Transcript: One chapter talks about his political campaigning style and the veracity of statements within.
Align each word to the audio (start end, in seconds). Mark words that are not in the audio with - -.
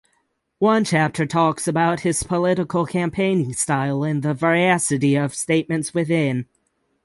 One 0.57 0.83
chapter 0.83 1.27
talks 1.27 1.67
about 1.67 1.99
his 1.99 2.23
political 2.23 2.87
campaigning 2.87 3.53
style 3.53 4.03
and 4.03 4.23
the 4.23 4.33
veracity 4.33 5.13
of 5.15 5.35
statements 5.35 5.93
within. 5.93 6.47